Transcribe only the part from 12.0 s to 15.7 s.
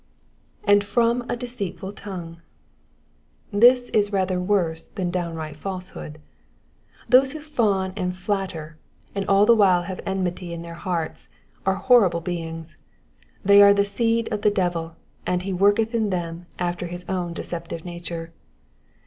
beings; they are the seed of the devil, and he